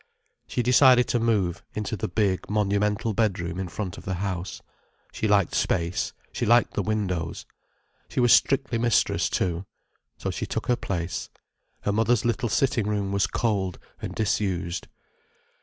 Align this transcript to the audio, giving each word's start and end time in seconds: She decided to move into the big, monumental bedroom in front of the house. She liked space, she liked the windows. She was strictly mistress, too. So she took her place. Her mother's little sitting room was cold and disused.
She 0.47 0.63
decided 0.63 1.07
to 1.09 1.19
move 1.19 1.61
into 1.75 1.95
the 1.95 2.07
big, 2.07 2.49
monumental 2.49 3.13
bedroom 3.13 3.59
in 3.59 3.67
front 3.67 3.99
of 3.99 4.03
the 4.03 4.15
house. 4.15 4.59
She 5.11 5.27
liked 5.27 5.53
space, 5.53 6.11
she 6.31 6.43
liked 6.43 6.73
the 6.73 6.81
windows. 6.81 7.45
She 8.09 8.19
was 8.19 8.33
strictly 8.33 8.79
mistress, 8.79 9.29
too. 9.29 9.67
So 10.17 10.31
she 10.31 10.47
took 10.47 10.65
her 10.69 10.75
place. 10.75 11.29
Her 11.81 11.91
mother's 11.91 12.25
little 12.25 12.49
sitting 12.49 12.87
room 12.87 13.11
was 13.11 13.27
cold 13.27 13.77
and 14.01 14.15
disused. 14.15 14.87